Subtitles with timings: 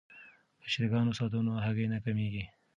[0.61, 2.43] که چرګان وساتو نو هګۍ نه کمیږي.